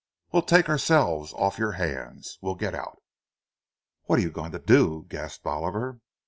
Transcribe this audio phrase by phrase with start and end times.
[0.31, 3.03] We'll take ourselves off your hands—we'll get out!"
[4.05, 5.99] "What are you going to do?" gasped Oliver.